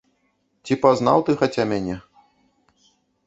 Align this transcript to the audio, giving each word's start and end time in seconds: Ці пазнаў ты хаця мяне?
Ці 0.69 0.77
пазнаў 0.85 1.21
ты 1.27 1.35
хаця 1.43 1.63
мяне? 1.73 1.95